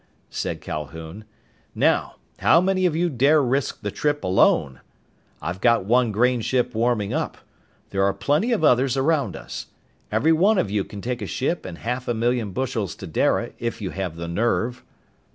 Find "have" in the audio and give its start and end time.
13.91-14.15